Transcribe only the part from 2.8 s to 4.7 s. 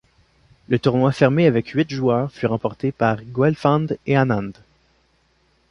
par Guelfand et Anand.